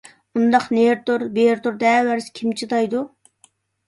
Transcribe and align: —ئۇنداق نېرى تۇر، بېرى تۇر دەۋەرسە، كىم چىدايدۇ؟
—ئۇنداق 0.37 0.63
نېرى 0.77 0.95
تۇر، 1.09 1.25
بېرى 1.35 1.59
تۇر 1.65 1.77
دەۋەرسە، 1.83 2.33
كىم 2.39 2.55
چىدايدۇ؟ 2.63 3.03